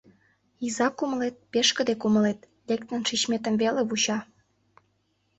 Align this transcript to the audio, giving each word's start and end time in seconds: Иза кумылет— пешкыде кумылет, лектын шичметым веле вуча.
Иза 0.65 0.87
кумылет— 0.97 1.35
пешкыде 1.51 1.95
кумылет, 2.01 2.39
лектын 2.67 3.01
шичметым 3.07 3.55
веле 3.61 3.81
вуча. 3.89 4.19